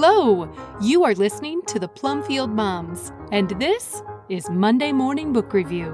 Hello! 0.00 0.48
You 0.80 1.02
are 1.02 1.14
listening 1.16 1.60
to 1.62 1.80
the 1.80 1.88
Plumfield 1.88 2.52
Moms, 2.52 3.10
and 3.32 3.50
this 3.58 4.00
is 4.28 4.48
Monday 4.48 4.92
Morning 4.92 5.32
Book 5.32 5.52
Review. 5.52 5.86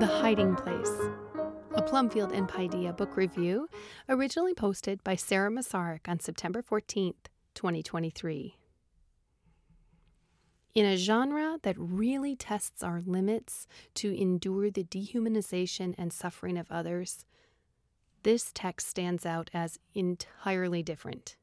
The 0.00 0.06
Hiding 0.06 0.54
Place, 0.56 0.96
a 1.74 1.82
Plumfield 1.82 2.32
and 2.32 2.48
Paideia 2.48 2.96
book 2.96 3.18
review, 3.18 3.68
originally 4.08 4.54
posted 4.54 5.04
by 5.04 5.14
Sarah 5.14 5.50
Masaryk 5.50 6.08
on 6.08 6.20
September 6.20 6.62
14th, 6.62 7.26
2023. 7.54 8.56
In 10.74 10.86
a 10.86 10.96
genre 10.96 11.58
that 11.64 11.76
really 11.78 12.34
tests 12.34 12.82
our 12.82 13.02
limits 13.04 13.66
to 13.94 14.18
endure 14.18 14.70
the 14.70 14.84
dehumanization 14.84 15.94
and 15.98 16.10
suffering 16.10 16.56
of 16.56 16.72
others, 16.72 17.26
this 18.22 18.50
text 18.54 18.88
stands 18.88 19.26
out 19.26 19.50
as 19.52 19.78
entirely 19.94 20.82
different. 20.82 21.36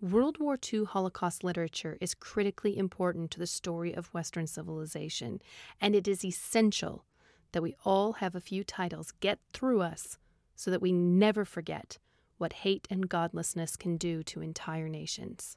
World 0.00 0.38
War 0.38 0.56
II 0.72 0.84
Holocaust 0.84 1.42
literature 1.42 1.98
is 2.00 2.14
critically 2.14 2.78
important 2.78 3.32
to 3.32 3.40
the 3.40 3.48
story 3.48 3.92
of 3.92 4.14
Western 4.14 4.46
civilization, 4.46 5.42
and 5.80 5.96
it 5.96 6.06
is 6.06 6.24
essential 6.24 7.04
that 7.50 7.62
we 7.62 7.74
all 7.84 8.14
have 8.14 8.36
a 8.36 8.40
few 8.40 8.62
titles 8.62 9.12
get 9.18 9.40
through 9.52 9.80
us 9.80 10.18
so 10.54 10.70
that 10.70 10.80
we 10.80 10.92
never 10.92 11.44
forget 11.44 11.98
what 12.38 12.52
hate 12.52 12.86
and 12.88 13.08
godlessness 13.08 13.74
can 13.74 13.96
do 13.96 14.22
to 14.22 14.40
entire 14.40 14.88
nations. 14.88 15.56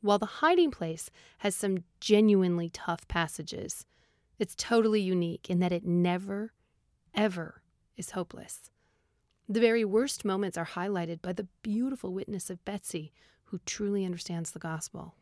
While 0.00 0.18
The 0.18 0.26
Hiding 0.26 0.70
Place 0.70 1.10
has 1.38 1.56
some 1.56 1.84
genuinely 2.00 2.70
tough 2.70 3.08
passages, 3.08 3.84
it's 4.38 4.54
totally 4.54 5.00
unique 5.00 5.50
in 5.50 5.58
that 5.58 5.72
it 5.72 5.84
never, 5.84 6.52
ever 7.14 7.62
is 7.96 8.12
hopeless. 8.12 8.70
The 9.48 9.60
very 9.60 9.84
worst 9.84 10.24
moments 10.24 10.56
are 10.56 10.66
highlighted 10.66 11.20
by 11.20 11.32
the 11.32 11.48
beautiful 11.62 12.12
witness 12.12 12.48
of 12.48 12.64
Betsy, 12.64 13.12
who 13.44 13.58
truly 13.66 14.04
understands 14.04 14.52
the 14.52 14.58
gospel. 14.60 15.14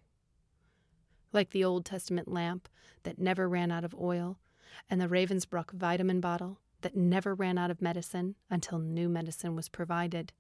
Like 1.33 1.51
the 1.51 1.65
Old 1.65 1.87
Testament 1.87 2.29
lamp 2.29 2.69
that 3.05 3.19
never 3.19 3.49
ran 3.49 3.71
out 3.71 3.85
of 3.85 3.95
oil, 3.95 4.39
and 4.91 5.01
the 5.01 5.09
Ravensbrück 5.09 5.71
vitamin 5.71 6.21
bottle 6.21 6.61
that 6.83 6.97
never 6.97 7.35
ran 7.35 7.57
out 7.57 7.71
of 7.71 7.81
medicine 7.81 8.35
until 8.51 8.79
new 8.79 9.09
medicine 9.09 9.57
was 9.57 9.69
provided. 9.69 10.33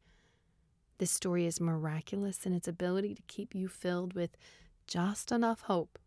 This 0.98 1.10
story 1.10 1.44
is 1.44 1.60
miraculous 1.60 2.46
in 2.46 2.54
its 2.54 2.66
ability 2.66 3.14
to 3.14 3.22
keep 3.22 3.54
you 3.54 3.68
filled 3.68 4.14
with 4.14 4.36
just 4.86 5.30
enough 5.30 5.62
hope 5.62 5.98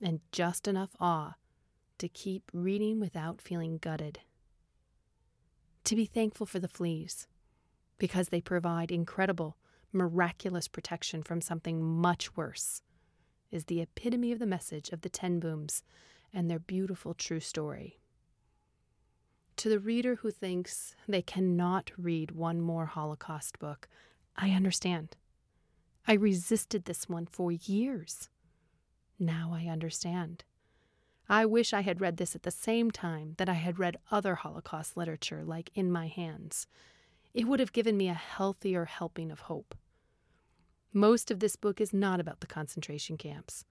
and 0.00 0.20
just 0.30 0.68
enough 0.68 0.90
awe 1.00 1.34
to 1.98 2.08
keep 2.08 2.50
reading 2.52 3.00
without 3.00 3.40
feeling 3.40 3.78
gutted. 3.78 4.20
To 5.84 5.96
be 5.96 6.04
thankful 6.04 6.46
for 6.46 6.60
the 6.60 6.68
fleas, 6.68 7.26
because 7.98 8.28
they 8.28 8.40
provide 8.40 8.92
incredible, 8.92 9.56
miraculous 9.92 10.68
protection 10.68 11.22
from 11.22 11.40
something 11.40 11.82
much 11.82 12.36
worse, 12.36 12.82
is 13.50 13.64
the 13.64 13.80
epitome 13.80 14.32
of 14.32 14.38
the 14.38 14.46
message 14.46 14.90
of 14.90 15.00
the 15.02 15.08
Ten 15.08 15.40
Booms 15.40 15.82
and 16.32 16.48
their 16.48 16.58
beautiful 16.58 17.14
true 17.14 17.40
story. 17.40 18.01
To 19.62 19.68
the 19.68 19.78
reader 19.78 20.16
who 20.16 20.32
thinks 20.32 20.96
they 21.06 21.22
cannot 21.22 21.92
read 21.96 22.32
one 22.32 22.60
more 22.60 22.86
Holocaust 22.86 23.60
book, 23.60 23.88
I 24.34 24.50
understand. 24.50 25.16
I 26.04 26.14
resisted 26.14 26.84
this 26.84 27.08
one 27.08 27.26
for 27.26 27.52
years. 27.52 28.28
Now 29.20 29.52
I 29.54 29.66
understand. 29.66 30.42
I 31.28 31.46
wish 31.46 31.72
I 31.72 31.82
had 31.82 32.00
read 32.00 32.16
this 32.16 32.34
at 32.34 32.42
the 32.42 32.50
same 32.50 32.90
time 32.90 33.34
that 33.38 33.48
I 33.48 33.52
had 33.52 33.78
read 33.78 33.98
other 34.10 34.34
Holocaust 34.34 34.96
literature, 34.96 35.44
like 35.44 35.70
In 35.76 35.92
My 35.92 36.08
Hands. 36.08 36.66
It 37.32 37.46
would 37.46 37.60
have 37.60 37.72
given 37.72 37.96
me 37.96 38.08
a 38.08 38.14
healthier 38.14 38.86
helping 38.86 39.30
of 39.30 39.42
hope. 39.42 39.76
Most 40.92 41.30
of 41.30 41.38
this 41.38 41.54
book 41.54 41.80
is 41.80 41.92
not 41.92 42.18
about 42.18 42.40
the 42.40 42.48
concentration 42.48 43.16
camps. 43.16 43.64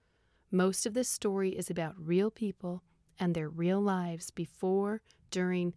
Most 0.51 0.85
of 0.85 0.93
this 0.93 1.09
story 1.09 1.49
is 1.49 1.69
about 1.69 1.95
real 1.97 2.31
people 2.31 2.81
and 3.19 3.33
their 3.33 3.49
real 3.49 3.81
lives 3.81 4.31
before, 4.31 5.01
during, 5.29 5.73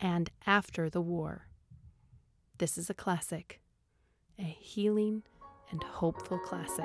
and 0.00 0.30
after 0.46 0.88
the 0.88 1.00
war. 1.00 1.48
This 2.58 2.78
is 2.78 2.88
a 2.88 2.94
classic 2.94 3.60
a 4.38 4.42
healing 4.42 5.22
and 5.70 5.82
hopeful 5.82 6.38
classic. 6.38 6.84